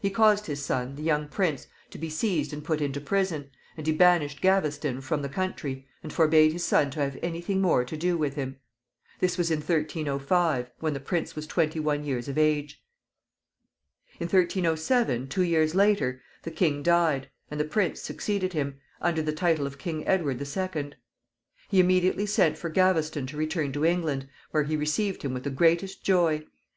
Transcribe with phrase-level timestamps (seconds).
[0.00, 3.88] He caused his son, the young prince, to be seized and put into prison, and
[3.88, 7.84] he banished Gaveston from the country, and forbade his son to have any thing more
[7.84, 8.60] to do with him.
[9.18, 12.84] This was in 1305, when the prince was twenty one years of age.
[14.20, 19.32] In 1307, two years later, the king died, and the prince succeeded him, under the
[19.32, 20.94] title of King Edward the Second.
[21.68, 25.50] He immediately sent for Gaveston to return to England, where he received him with the
[25.50, 26.46] greatest joy.